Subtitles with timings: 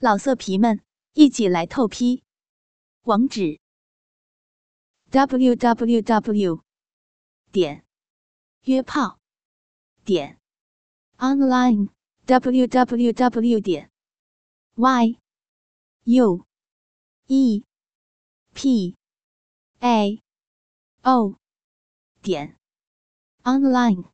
[0.00, 0.80] 老色皮们，
[1.14, 2.22] 一起来透批！
[3.02, 3.58] 网址
[5.10, 6.62] ：w w w
[7.50, 7.84] 点
[8.62, 9.18] 约炮
[10.04, 10.38] 点
[11.16, 11.88] online
[12.26, 13.90] w w w 点
[14.76, 15.18] y
[16.04, 16.46] u
[17.26, 17.64] e
[18.54, 18.96] p
[19.80, 20.22] a
[21.02, 21.36] o
[22.22, 22.56] 点
[23.42, 24.04] online。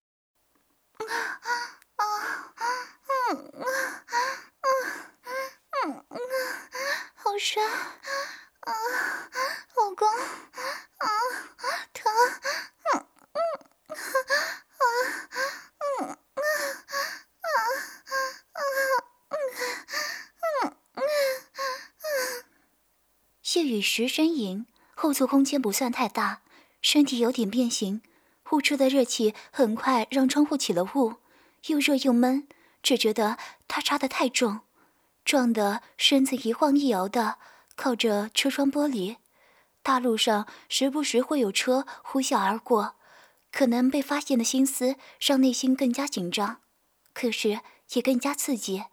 [7.35, 7.67] 好酸
[8.61, 8.71] 啊，
[9.77, 11.09] 老公啊，
[11.93, 12.13] 疼，
[12.95, 13.43] 嗯嗯
[13.89, 13.99] 啊
[15.81, 16.15] 嗯啊
[17.41, 17.51] 啊
[18.53, 18.63] 啊
[19.31, 19.35] 嗯
[20.45, 20.77] 嗯
[22.05, 22.45] 嗯。
[23.43, 26.43] 谢雨时呻吟，后座空间不算太大，
[26.81, 28.01] 身体有点变形，
[28.45, 31.15] 呼出的热气很快让窗户起了雾，
[31.67, 32.47] 又热又闷，
[32.81, 34.61] 只觉得他插得太重。
[35.25, 37.39] 撞得身子一晃一摇的，
[37.77, 39.17] 靠着车窗玻璃。
[39.83, 42.97] 大路上时不时会有车呼啸而过，
[43.51, 46.61] 可能被发现的心思让内心更加紧张，
[47.13, 47.61] 可是
[47.93, 48.85] 也更加刺激。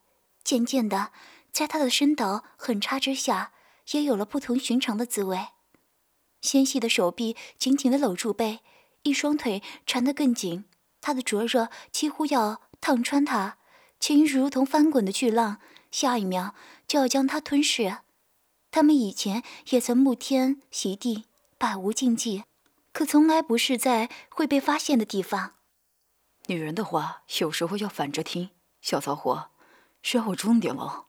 [0.43, 1.11] 渐渐的，
[1.51, 3.51] 在他的身倒狠插之下，
[3.91, 5.47] 也有了不同寻常的滋味。
[6.41, 8.61] 纤细的手臂紧紧的搂住背，
[9.03, 10.65] 一双腿缠得更紧，
[10.99, 13.57] 他的灼热几乎要烫穿他，
[13.99, 15.59] 情如同翻滚的巨浪。
[15.91, 16.55] 下一秒
[16.87, 17.97] 就要将他吞噬。
[18.71, 21.25] 他们以前也曾沐天席地，
[21.57, 22.45] 百无禁忌，
[22.93, 25.55] 可从来不是在会被发现的地方。
[26.47, 28.49] 女人的话有时候要反着听。
[28.81, 29.51] 小骚货，
[30.01, 31.05] 是要我重点了。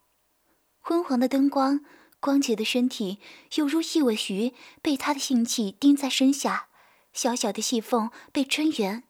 [0.81, 1.85] 昏黄的灯光，
[2.21, 3.19] 光洁的身体，
[3.55, 6.69] 犹如一尾鱼被他的性器钉在身下，
[7.15, 9.05] 小小的细缝被撑圆，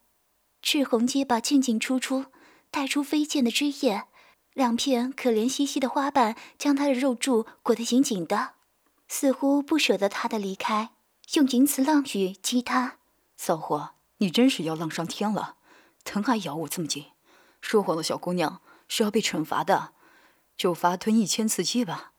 [0.62, 2.26] 赤红结巴进进出出，
[2.70, 4.04] 带出飞溅的汁液。
[4.54, 8.54] 两片可怜兮兮的花瓣将他的肉柱裹得紧紧的，
[9.08, 10.90] 似乎不舍得他的离开，
[11.34, 12.98] 用淫词浪语激他。
[13.36, 15.56] 骚货，你真是要浪上天了，
[16.04, 17.06] 疼还咬我这么紧。
[17.60, 19.92] 说谎的小姑娘是要被惩罚的，
[20.56, 22.11] 就罚吞一千次鸡吧。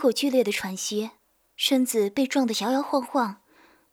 [0.00, 1.10] 口剧烈的喘息，
[1.56, 3.42] 身子被撞得摇摇晃晃，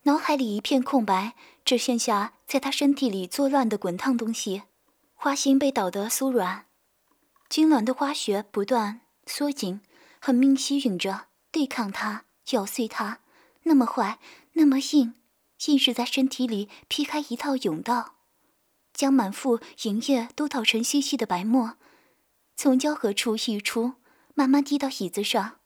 [0.04, 1.34] 脑海里一片空白，
[1.66, 4.62] 只剩下在他身体里作乱的滚烫东西。
[5.14, 6.64] 花心被捣得酥软，
[7.50, 9.82] 痉挛的花穴不断缩紧，
[10.18, 13.18] 狠命吸吮着，对抗它，咬碎它，
[13.64, 14.18] 那么坏，
[14.54, 15.12] 那么硬，
[15.66, 18.14] 硬是在身体里劈开一道甬道，
[18.94, 21.76] 将满腹淫液都捣成细细的白沫，
[22.56, 23.92] 从交合处溢出，
[24.34, 25.57] 慢慢滴到椅子上。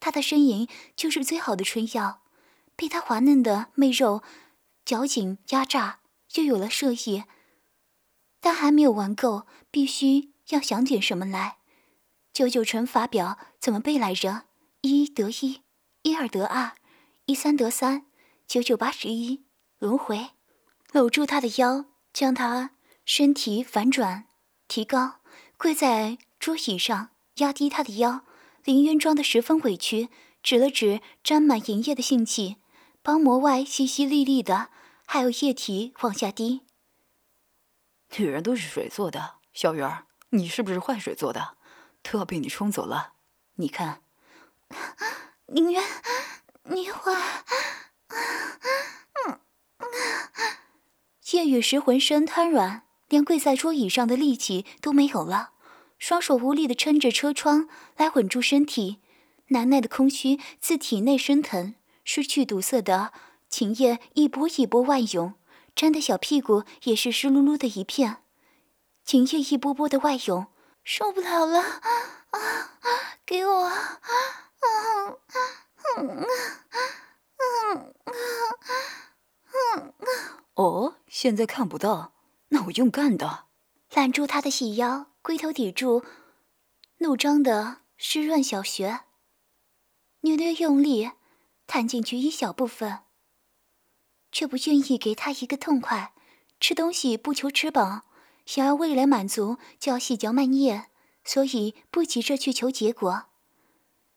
[0.00, 0.66] 他的呻吟
[0.96, 2.22] 就是最好的春药，
[2.74, 4.22] 被他滑嫩的媚肉
[4.84, 7.24] 绞紧压榨，就有了射意。
[8.40, 11.58] 但还没有玩够，必须要想点什么来。
[12.32, 14.44] 九九乘法表怎么背来着？
[14.80, 15.60] 一得一，
[16.02, 16.72] 一二得二，
[17.26, 18.06] 一三得三，
[18.46, 19.44] 九九八十一，
[19.78, 20.30] 轮回。
[20.92, 21.84] 搂住他的腰，
[22.14, 22.70] 将他
[23.04, 24.26] 身体反转，
[24.66, 25.20] 提高，
[25.58, 28.24] 跪在桌椅上，压低他的腰。
[28.64, 30.08] 林渊装得十分委屈，
[30.42, 32.56] 指了指沾满银液的性器，
[33.02, 34.68] 包膜外淅淅沥沥的，
[35.06, 36.62] 还有液体往下滴。
[38.16, 41.56] 女人都是水做的，小鱼儿，你是不是坏水做的？
[42.02, 43.12] 都要被你冲走了。
[43.56, 44.02] 你看，
[45.46, 45.82] 林渊，
[46.64, 47.12] 你坏。
[51.32, 55.52] 叶雨时浑身瘫软，连跪在桌椅上的力气都没有了。
[56.00, 58.98] 双手无力地撑着车窗来稳住身体，
[59.48, 61.74] 难耐的空虚自体内升腾，
[62.04, 63.12] 失去堵塞的
[63.48, 65.34] 情液一波一波外涌，
[65.76, 68.22] 沾的小屁股也是湿漉漉的一片。
[69.04, 70.46] 情液一波波的外涌，
[70.82, 72.40] 受不了了，啊，
[73.26, 73.76] 给我，啊，
[74.60, 74.66] 啊！
[75.06, 76.06] 啊！
[77.66, 78.14] 啊！
[79.52, 82.14] 啊哦，现在看不到，
[82.48, 83.44] 那我用干的，
[83.92, 85.09] 揽住他的细腰。
[85.22, 86.02] 龟头抵住
[86.98, 89.00] 怒张的湿润小穴，
[90.20, 91.10] 略略用力
[91.66, 93.00] 探进去一小部分，
[94.32, 96.14] 却不愿意给他一个痛快。
[96.58, 98.02] 吃东西不求吃饱，
[98.46, 100.86] 想要味蕾满足就要细嚼慢咽，
[101.22, 103.26] 所以不急着去求结果。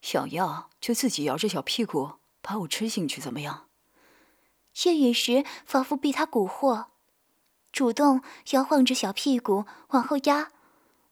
[0.02, 3.68] 想要就自己摇着小屁股把我吃进去，怎么样？
[4.86, 6.86] 夜雨时仿佛被他蛊惑，
[7.74, 8.22] 主动
[8.52, 10.53] 摇晃着小屁股往后压。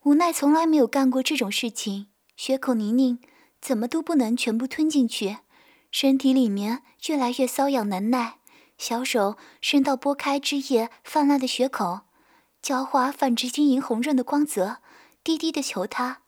[0.04, 3.20] 无奈从来没有干过这种事情，血口泥泞，
[3.62, 5.38] 怎么都不能全部吞进去，
[5.92, 8.40] 身体里面越来越瘙痒难耐。
[8.80, 12.02] 小手伸到拨开汁液泛滥的血口，
[12.64, 14.78] 娇花泛着晶莹红润的光泽，
[15.24, 16.24] 低低的求他：“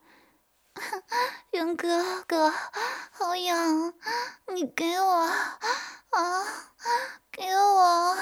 [1.50, 2.54] 云哥哥，
[3.12, 3.96] 好痒，
[4.54, 5.12] 你给我
[6.12, 6.46] 啊，
[7.32, 8.16] 给我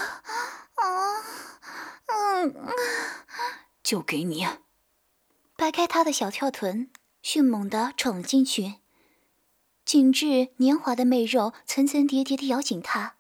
[0.76, 1.24] 啊，
[2.08, 2.68] 嗯，
[3.84, 4.48] 就给你。”
[5.72, 6.90] 掰开他的小跳臀，
[7.22, 8.74] 迅猛地闯了进去，
[9.86, 13.16] 紧致黏滑的媚肉层层叠叠地咬紧他。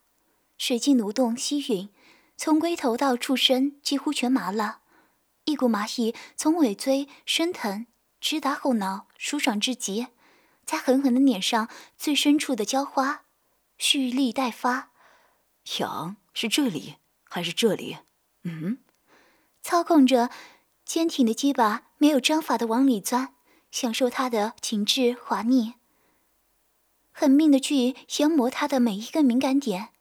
[0.57, 1.91] 水劲蠕动，吸吮，
[2.35, 4.81] 从龟头到触身几乎全麻了，
[5.45, 7.87] 一股麻意从尾椎升腾，
[8.19, 10.07] 直达后脑，舒爽至极。
[10.65, 13.23] 再狠狠地碾上最深处的娇花，
[13.77, 14.91] 蓄力待发。
[15.79, 17.99] 痒是这里还是这里？
[18.43, 18.79] 嗯，
[19.61, 20.29] 操控着
[20.93, 23.29] 坚挺的鸡巴，没有章法的往里钻，
[23.71, 25.75] 享受它的紧致滑腻，
[27.13, 29.91] 狠命的去研磨它的每一个敏感点。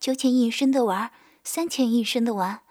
[0.00, 1.12] 九浅一深的玩，
[1.44, 2.62] 三浅一深的玩，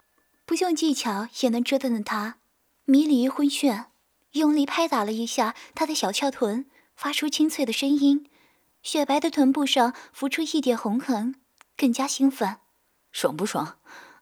[0.45, 2.39] 不用技巧也能折腾的他
[2.83, 3.85] 迷离昏眩。
[4.31, 8.29] 用力拍打了一下他的小翘臀，发出清脆的声音。
[8.83, 11.35] 雪白的臀部上浮出一点红痕，
[11.77, 12.57] 更加兴奋。
[13.13, 13.77] 爽不爽？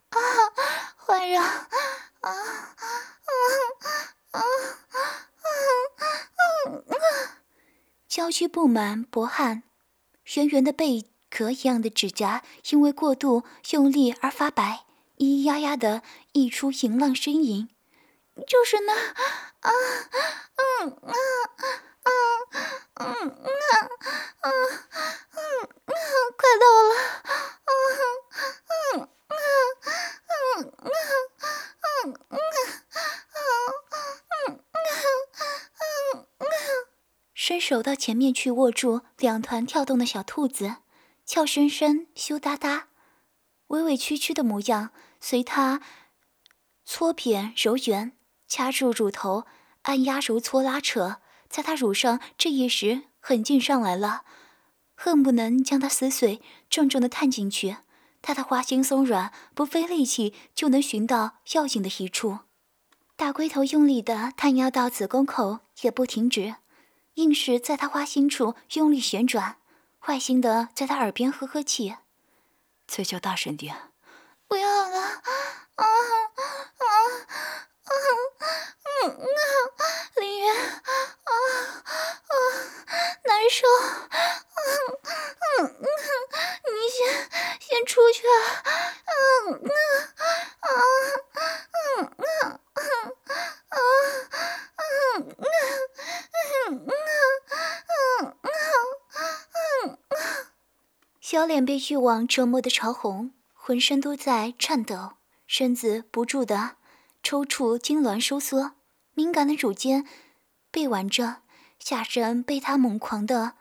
[0.09, 0.19] 啊，
[0.95, 1.41] 坏人！
[1.41, 2.31] 啊
[3.27, 3.33] 啊
[4.31, 4.39] 啊啊
[5.43, 5.51] 啊
[6.89, 7.43] 啊！
[8.07, 9.63] 娇躯布满薄汗，
[10.35, 11.11] 圆圆的贝。
[11.29, 14.85] 壳一样的指甲因为过度用力而发白，
[15.17, 16.01] 咿咿呀呀的
[16.31, 17.69] 溢出淫浪呻吟。
[18.47, 18.93] 就是那，
[19.59, 19.69] 啊，
[20.55, 21.13] 嗯，啊，
[22.07, 23.49] 啊，嗯，啊，
[24.41, 24.49] 啊，
[25.31, 25.39] 嗯，
[26.37, 26.89] 快到了，
[27.63, 27.71] 啊，
[28.67, 29.35] 嗯，啊，
[30.27, 30.89] 嗯，啊，
[31.83, 32.35] 嗯，啊，
[34.47, 36.43] 嗯，嗯，嗯，
[37.33, 40.77] 伸手到前面去握住两团跳动的小兔子。
[41.25, 42.87] 俏生生、羞答答、
[43.67, 45.81] 委委屈屈的模样，随他
[46.85, 48.17] 搓扁揉圆，
[48.47, 49.45] 掐住乳头，
[49.81, 51.17] 按压揉搓拉扯，
[51.49, 54.23] 在他乳上这一时狠劲上来了，
[54.95, 57.77] 恨不能将他撕碎，重重的探进去。
[58.21, 62.39] 他的花心松软，不费力气就能寻到要紧的一处。
[63.15, 66.55] 大龟头用力的探压到子宫口，也不停止，
[67.15, 69.57] 硬是在他花心处用力旋转。
[69.99, 71.95] 坏心的在他耳边呵呵气，
[72.85, 73.75] 再叫大声点！
[74.47, 74.99] 不要了！
[74.99, 75.21] 啊
[75.75, 75.85] 啊啊
[76.77, 77.67] 啊！
[77.87, 79.41] 嗯啊，
[80.15, 81.31] 林渊，啊
[82.27, 82.33] 啊，
[83.23, 83.67] 难受！
[84.09, 84.69] 嗯
[85.57, 85.85] 嗯嗯，
[86.73, 86.97] 你先
[87.59, 88.23] 先出去！
[89.05, 89.69] 嗯嗯
[90.59, 90.69] 啊
[91.73, 92.81] 嗯嗯嗯
[93.69, 93.77] 啊
[94.77, 95.41] 嗯嗯
[96.57, 96.87] 嗯
[98.17, 98.37] 嗯
[99.83, 99.97] 嗯。
[101.21, 105.13] 小脸被欲望折磨的潮红，浑身都在颤抖，
[105.45, 106.77] 身子不住的
[107.23, 108.73] 抽搐痉挛收缩，
[109.13, 110.07] 敏感的乳尖
[110.71, 111.41] 被挽着，
[111.79, 113.53] 下身被他猛狂的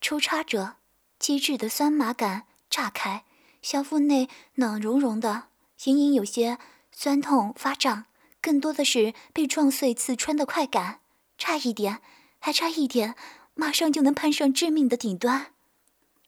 [0.00, 0.76] 抽插着，
[1.18, 3.24] 机智的酸麻感炸开，
[3.62, 5.44] 小腹内暖融融的，
[5.84, 6.58] 隐隐有些
[6.92, 8.06] 酸痛发胀，
[8.40, 11.00] 更多的是被撞碎刺穿的快感，
[11.38, 12.00] 差一点，
[12.38, 13.14] 还差一点。
[13.58, 15.54] 马上就能攀上致命的顶端，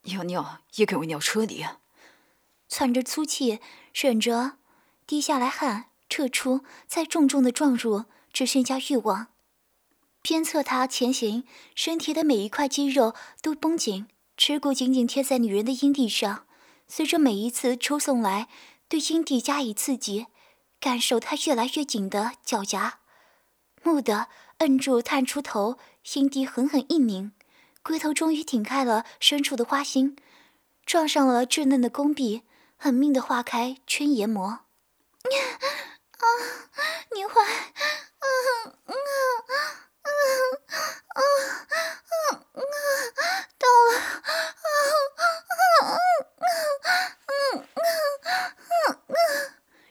[0.04, 1.66] 要尿也给我尿车里。
[2.70, 3.60] 喘着粗气，
[3.92, 4.56] 忍着
[5.06, 9.28] 滴下来汗，撤出，再重重的撞入，只剩下欲望。
[10.22, 16.46] 鞭策他前行，身体的每一块肌肉都绷紧，耻骨紧紧贴在女人的阴蒂上，
[16.86, 18.48] 随着每一次抽送来，
[18.88, 20.26] 对阴蒂加以刺激，
[20.80, 23.00] 感受他越来越紧的脚夹，
[23.84, 25.78] 蓦地摁住，探出头。
[26.04, 27.32] 心底狠狠一拧，
[27.82, 30.16] 龟头终于挺开了深处的花心，
[30.86, 32.44] 撞上了稚嫩的宫壁，
[32.78, 34.60] 狠命的化开圈研磨。
[36.18, 36.26] 啊，
[37.14, 37.40] 你坏！
[37.40, 38.92] 啊啊啊
[40.02, 40.10] 啊
[41.14, 41.22] 啊啊！
[43.58, 43.90] 到了！
[43.98, 45.86] 啊啊啊
[47.26, 47.30] 啊
[48.18, 49.10] 啊啊！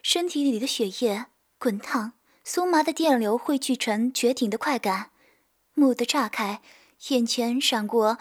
[0.02, 1.26] 身体里的血液
[1.58, 2.12] 滚烫，
[2.44, 5.10] 酥麻的电流汇聚成绝顶的快感。
[5.74, 6.60] 蓦地炸开，
[7.08, 8.18] 眼前闪过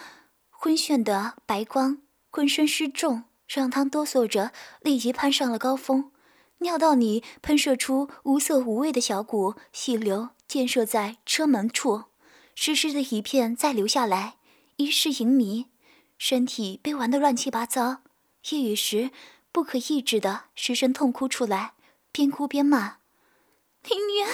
[0.50, 6.12] 昏眩的白光，浑身失重，让他哆嗦着，立即攀上了高峰。
[6.60, 12.06] 尿道里喷射出无色无味的小股细流，溅射在车门处，
[12.56, 14.38] 湿湿的一片再流下来，
[14.78, 15.68] 一世淫迷，
[16.18, 17.98] 身体被玩得乱七八糟。
[18.50, 19.12] 夜雨时
[19.52, 21.76] 不可抑制的失声痛哭出来，
[22.12, 22.98] 边哭边骂
[23.88, 24.28] ：“林渊，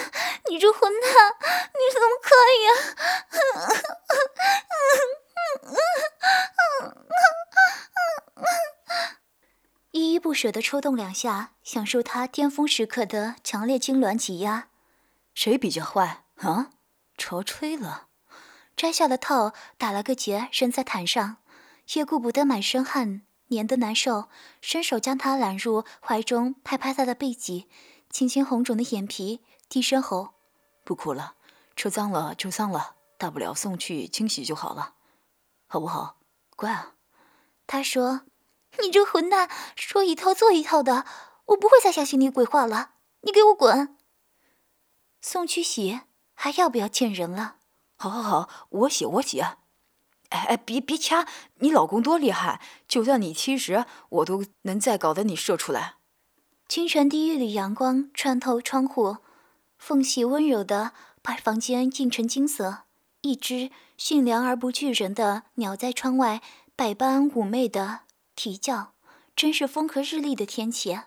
[0.48, 1.12] 你这混蛋，
[1.74, 2.70] 你怎么可以啊！”
[9.94, 14.68] 依依不舍地抽动两下，享受他巅峰时刻的强烈痉挛挤压。
[15.34, 16.70] 谁比较坏啊？
[17.16, 18.08] 潮吹了，
[18.74, 21.36] 摘下了套，打了个结，扔在毯上。
[21.94, 24.28] 也顾不得满身汗，黏得难受，
[24.60, 27.68] 伸手将他揽入怀中，拍拍他的背脊，
[28.10, 30.34] 轻轻红肿的眼皮，低声吼
[30.82, 31.36] ：“不哭了，
[31.76, 34.94] 车脏了就脏了，大不了送去清洗就好了，
[35.68, 36.16] 好不好？
[36.56, 36.94] 乖啊。”
[37.68, 38.22] 他说
[38.82, 41.04] ：“你这混蛋，说一套做一套的，
[41.46, 43.96] 我不会再相信你鬼话了，你给我滚！”
[45.22, 46.00] 送去洗，
[46.34, 47.56] 还要不要见人了？
[47.96, 49.40] 好，好，好，我洗，我洗。
[49.40, 51.26] 哎哎，别别掐！
[51.60, 55.96] 你老公多厉害，就算你七十，我都能再搞得你射出来。
[56.66, 59.18] 清晨第一缕阳光穿透窗户，
[59.78, 62.84] 缝隙温柔的把房间映成金色。
[63.20, 66.42] 一只驯良而不惧人的鸟在窗外
[66.74, 68.00] 百般妩媚的
[68.34, 68.94] 啼叫，
[69.34, 70.98] 真是风和日丽的天气。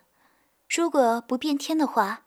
[0.68, 2.24] 如果不变天的话，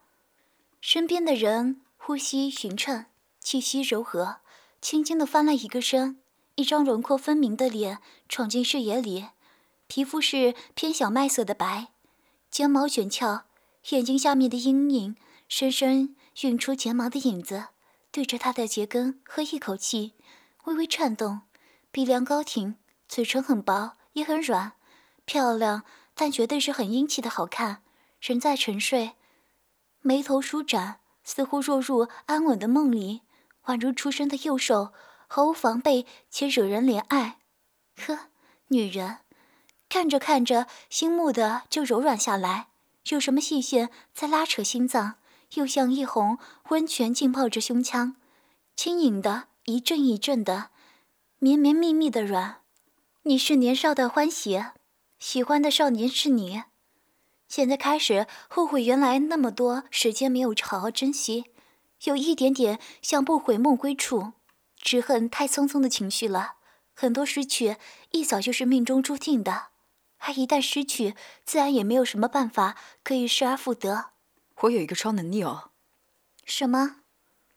[0.79, 3.05] 身边的人呼吸匀称，
[3.39, 4.38] 气息柔和，
[4.81, 6.20] 轻轻的翻了一个身。
[6.55, 9.27] 一张轮廓分明的脸闯进视野里，
[9.88, 11.88] 皮肤是偏小麦色的白，
[12.51, 13.46] 睫毛卷翘，
[13.89, 15.15] 眼睛下面的阴影
[15.48, 17.67] 深深晕出睫毛的影子。
[18.12, 20.13] 对着他的睫根喝一口气，
[20.65, 21.41] 微微颤动，
[21.91, 22.75] 鼻梁高挺，
[23.08, 24.74] 嘴唇很薄也很软，
[25.25, 27.83] 漂亮，但绝对是很英气的好看。
[28.19, 29.15] 人在沉睡，
[30.01, 33.21] 眉头舒展，似乎落入安稳的梦里，
[33.65, 34.93] 宛如出生的幼兽。
[35.33, 37.39] 毫无防备且惹人怜爱，
[38.05, 38.27] 呵，
[38.67, 39.19] 女人
[39.87, 42.67] 看着看着，心木的就柔软下来。
[43.07, 45.15] 有什么细线在拉扯心脏，
[45.53, 46.37] 又像一泓
[46.67, 48.17] 温泉浸泡着胸腔，
[48.75, 50.71] 轻盈的一阵一阵的，
[51.39, 52.57] 绵绵密密的软。
[53.23, 54.61] 你是年少的欢喜，
[55.21, 56.63] 喜欢的少年是你。
[57.47, 61.45] 现在开始后悔，原来那么多时间没有好好珍惜，
[62.05, 64.33] 有一点点想不悔梦归处。
[64.77, 66.55] 只恨太匆匆的情绪了，
[66.95, 67.77] 很多失去
[68.09, 69.67] 一早就是命中注定的，
[70.17, 71.13] 而一旦失去，
[71.45, 74.07] 自然也没有什么办法可以失而复得。
[74.61, 75.69] 我有一个超能力哦。
[76.45, 76.95] 什么？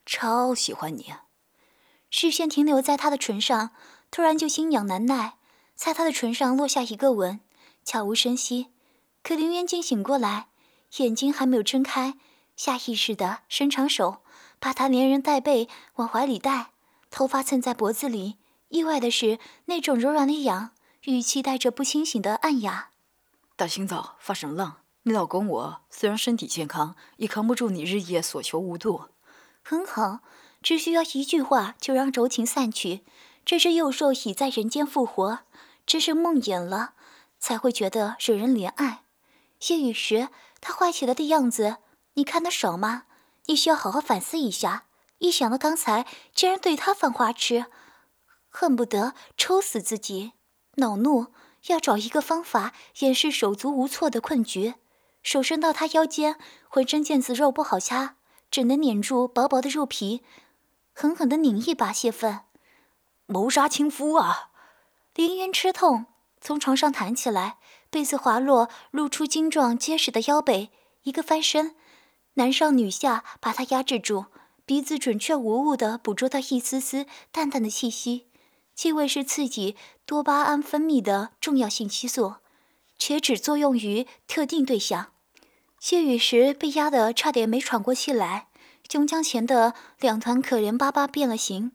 [0.05, 1.15] 超喜欢你。
[2.11, 3.71] 视线停留在他的唇上，
[4.11, 5.39] 突然就心痒难耐，
[5.75, 7.41] 在他的唇上落下一个吻，
[7.85, 8.69] 悄无声息。
[9.23, 10.49] 可林渊惊醒过来，
[10.99, 12.15] 眼睛还没有睁开，
[12.57, 14.19] 下意识的伸长手，
[14.59, 16.73] 把他连人带背往怀里带。
[17.11, 18.39] 头发蹭在脖子里，
[18.69, 20.73] 意外的是那种柔软的痒，
[21.05, 22.91] 语气带着不清醒的暗哑。
[23.57, 24.79] 大清早发什么浪？
[25.05, 29.11] 你老公我虽然身体健康，也扛不住你日夜所求无度。
[29.63, 30.21] 很好，
[30.63, 33.05] 只需要一句话就让柔情散去。
[33.45, 35.41] 这只幼兽已在人间复活，
[35.87, 36.95] 只是梦魇了，
[37.45, 39.03] 才会觉得惹人怜爱。
[39.69, 40.31] 夜雨时
[40.63, 41.77] 他坏起来的样子，
[42.15, 43.03] 你看得爽吗？
[43.45, 44.87] 你需要好好反思一下。
[45.19, 47.67] 一想到刚才竟然对他犯花痴，
[48.49, 50.33] 恨不得抽死自己，
[50.77, 51.27] 恼怒，
[51.67, 54.77] 要找一个方法掩饰手足无措的困局。
[55.23, 56.39] 手伸到他腰间，
[56.71, 58.17] 浑身腱子肉不好掐，
[58.51, 60.23] 只能捻住薄薄的肉皮，
[60.95, 62.41] 狠狠地拧一把泄愤。
[63.27, 64.49] 谋杀亲夫啊！
[65.15, 66.07] 凌渊吃痛，
[66.45, 67.57] 从床上弹起来，
[67.89, 70.71] 被子滑落，露出精壮结实的腰背，
[71.05, 71.75] 一个翻身，
[72.35, 74.27] 男上女下，把他压制住。
[74.67, 78.29] 鼻子准确无误地捕捉到一丝丝淡淡的气息，
[78.75, 79.75] 气味是刺激
[80.05, 82.35] 多巴胺分泌的重要信息素，
[82.99, 85.13] 且只作用于特定对象。
[85.81, 88.49] 谢雨时被压得差点没喘过气来，
[88.91, 91.73] 胸腔前的两团可怜巴巴变了形，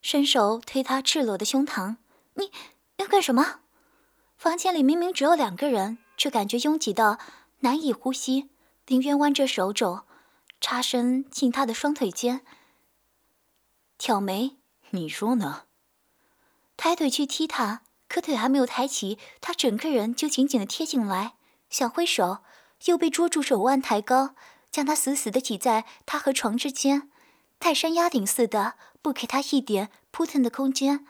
[0.00, 1.96] 伸手推他赤裸的胸膛
[2.36, 2.50] ：“你
[2.96, 3.60] 要干什么？”
[4.42, 7.16] 房间里明明只有两个人，却感觉拥挤到
[7.60, 8.50] 难以呼吸。
[8.88, 10.00] 林渊弯着手肘。
[10.60, 12.40] 插身进他的双腿间，
[13.98, 14.56] 挑眉
[14.90, 15.66] ：“你说呢？”
[16.76, 21.34] 抬腿去踢他，可腿还没有抬起，他整个人就紧紧的贴进来，
[21.70, 22.38] 想挥手，
[22.86, 24.34] 又被捉住手腕抬高，
[24.72, 27.08] 将他死死的挤在他和床之间，
[27.60, 31.06] 泰山压顶似的，不给他一点扑腾的空间。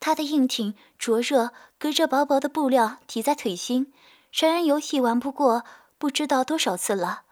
[0.00, 3.92] 他的硬挺灼热，隔着薄薄的布料抵在腿心，
[4.30, 5.64] 成人游戏玩不过
[5.98, 7.22] 不知道多少次了。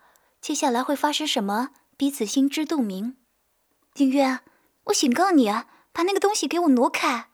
[0.41, 1.71] 接下来会发生什么？
[1.97, 3.17] 彼此心知肚明。
[3.95, 4.41] 景渊，
[4.85, 7.29] 我警告你啊，把那个东西给我挪开！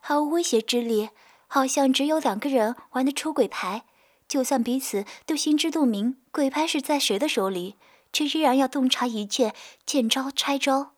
[0.00, 1.10] 毫无威胁之力，
[1.46, 3.84] 好像只有两个人玩的出轨牌。
[4.26, 7.76] 就算彼此都心知肚明，鬼牌是在谁的手里，
[8.12, 9.54] 却依然要洞察一切，
[9.86, 10.93] 见招拆招，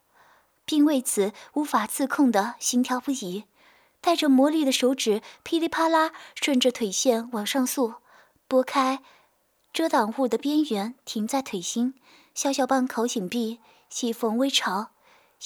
[0.66, 3.44] 并为此无法自控的心跳不已。
[4.02, 7.94] 带着魔力的手指噼里啪啦顺着腿线往上溯，
[8.46, 9.02] 拨开
[9.72, 11.94] 遮挡物的边缘，停在腿心。
[12.34, 14.90] 小小半口紧闭，细缝微潮。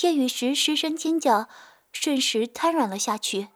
[0.03, 1.49] 夜雨时失声尖叫，
[1.93, 3.49] 瞬时瘫软了下去。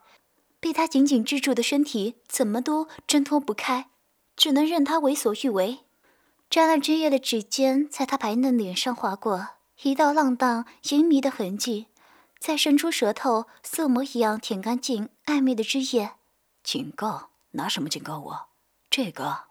[0.61, 3.91] 被他紧紧支住的身体怎么都挣脱不开，
[4.37, 5.81] 只能任他为所欲为。
[6.49, 9.49] 沾了汁液的指尖在他白嫩脸上划过，
[9.83, 11.89] 一道浪荡淫迷的痕迹。
[12.39, 16.13] 再伸出舌头，色魔一样舔干净暧昧的汁液。
[16.63, 17.31] 警告？
[17.53, 18.49] 拿什么警告我？
[18.91, 19.45] 这个？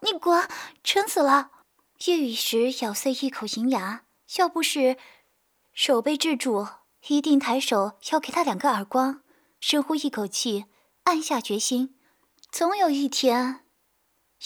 [0.00, 0.48] 你滚！
[0.82, 1.50] 撑死了！
[2.06, 4.02] 夜雨时咬碎一口银牙，
[4.38, 4.96] 要不是
[5.72, 6.66] 手被制住，
[7.06, 9.22] 一定抬手要给他两个耳光。
[9.60, 10.64] 深呼一口气，
[11.04, 11.96] 暗下决心，
[12.50, 13.60] 总有一天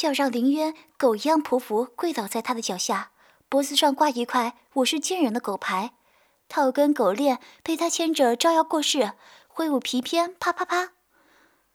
[0.02, 3.12] 要让林渊狗一样匍匐跪倒在他的脚下，
[3.48, 5.92] 脖子上挂一块“我是贱人”的狗牌。
[6.48, 9.12] 套根狗链被他牵着招摇过市，
[9.46, 10.92] 挥舞皮鞭，啪啪啪。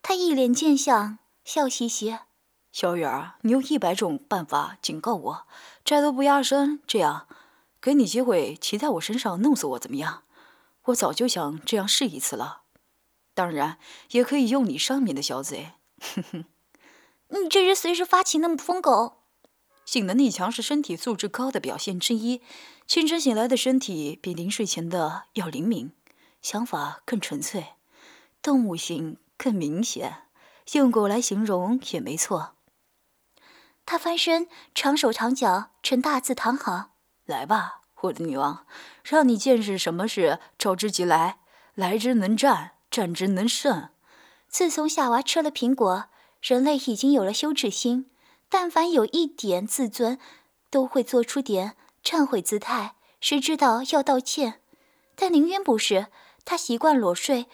[0.01, 2.17] 他一脸贱相，笑嘻嘻
[2.73, 5.47] ：“小雨儿，你用一百种办法警告我，
[5.85, 6.81] 债都不压身。
[6.85, 7.27] 这样，
[7.79, 10.23] 给你机会骑在我身上弄死我，怎么样？
[10.85, 12.63] 我早就想这样试一次了。
[13.33, 13.77] 当然，
[14.11, 15.69] 也可以用你上面的小嘴。
[16.01, 16.45] 哼哼，
[17.29, 19.19] 你这是随时发情的疯狗。”
[19.91, 22.41] 性能力强是身体素质高的表现之一。
[22.87, 25.91] 清晨醒来的身体比临睡前的要灵敏，
[26.41, 27.73] 想法更纯粹，
[28.41, 30.27] 动物性更明显。
[30.71, 32.53] 用狗来形容也没错。
[33.85, 36.91] 他翻身，长手长脚，呈大字躺好。
[37.25, 38.65] 来吧，我的女王，
[39.03, 41.39] 让你见识什么是召之即来，
[41.75, 43.89] 来之能战，战之能胜。
[44.47, 46.05] 自从夏娃吃了苹果，
[46.41, 48.09] 人类已经有了羞耻心。
[48.53, 50.19] 但凡有一点自尊，
[50.69, 54.59] 都会做出点忏悔姿态，谁知道要道歉。
[55.15, 56.07] 但林渊不是，
[56.43, 57.45] 他习惯裸睡，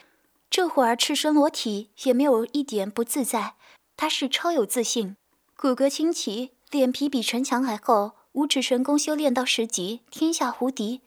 [0.50, 3.54] 这会儿赤身裸体也没有一点不自在。
[3.96, 5.16] 他是超有自信，
[5.56, 11.02] 骨骼清奇，脸皮比城墙还厚，五指神功修炼到十级，天下无敌。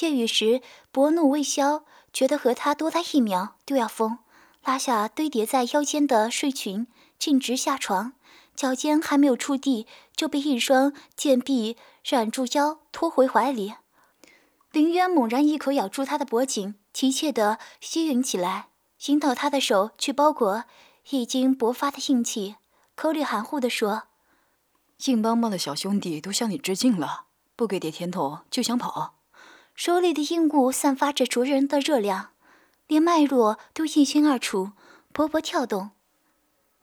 [0.00, 4.18] 夜雨时薄怒未消，觉得和他多待一秒都要疯，
[4.62, 6.86] 拉下堆叠在腰间的睡裙，
[7.18, 8.12] 径直下床。
[8.62, 11.76] 脚尖还没有触地，就被一双剑臂
[12.08, 13.74] 揽住腰，拖回怀里。
[14.70, 18.68] 林渊猛然一口咬住他的脖颈，急切地吸吮起来，
[19.06, 20.62] 引导他的手去包裹
[21.10, 22.54] 已经勃发的硬气，
[22.94, 24.04] 口里含糊地说
[25.06, 27.24] ：“硬邦邦的小兄弟都向你致敬了，
[27.56, 29.16] 不给点甜头就想跑。”
[29.74, 32.28] 手里的硬物散发着灼人的热量，
[32.86, 34.70] 连脉络都一清二楚，
[35.12, 35.90] 勃勃跳动。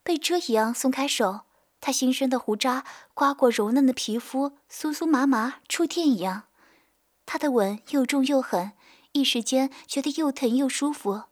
[0.04, 1.46] 被蛰一样松开手。
[1.82, 6.44] 他新生的胡渣刮过柔嫩的皮肤，酥酥麻麻，触电一样。
[7.26, 8.74] 他的吻又重又狠，
[9.13, 11.24] 一时间觉得又疼又舒服。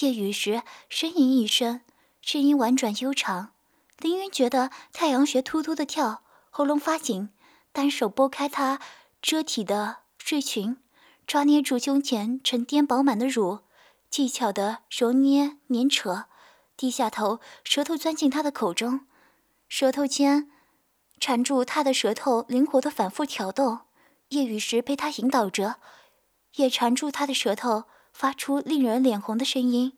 [0.00, 1.80] 夜雨时呻吟一声，
[2.22, 3.52] 声音婉转悠长。
[3.98, 7.28] 凌云觉得太阳穴突突的跳，喉咙发紧，
[7.72, 8.80] 单手拨开他
[9.20, 10.78] 遮体的睡裙，
[11.26, 13.58] 抓捏住胸前沉甸饱满的乳，
[14.08, 16.24] 技巧的揉捏捻扯，
[16.76, 19.00] 低下头，舌头钻进他的口中。
[19.70, 20.50] 舌头间
[21.20, 23.82] 缠住他的舌头，灵活的反复挑逗。
[24.30, 25.76] 夜雨时被他引导着，
[26.56, 29.96] 也缠住他的舌头，发出令人脸红的声音。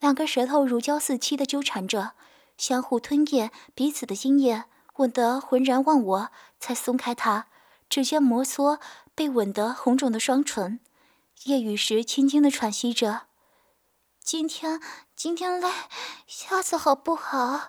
[0.00, 2.12] 两个舌头如胶似漆的纠缠着，
[2.56, 4.64] 相互吞咽彼此的精液，
[4.96, 7.48] 吻得浑然忘我，才松开他，
[7.90, 8.80] 指尖摩挲
[9.14, 10.80] 被吻得红肿的双唇。
[11.44, 13.26] 夜雨时轻轻的喘息着
[14.24, 14.80] ：“今天，
[15.14, 15.70] 今天累，
[16.26, 17.68] 下次好不好？”